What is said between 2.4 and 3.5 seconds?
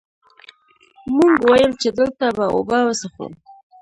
اوبۀ وڅښو ـ